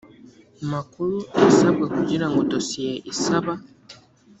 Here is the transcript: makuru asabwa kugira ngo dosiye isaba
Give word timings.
makuru 0.71 1.17
asabwa 1.47 1.85
kugira 1.95 2.25
ngo 2.29 2.39
dosiye 2.51 2.93
isaba 3.11 3.53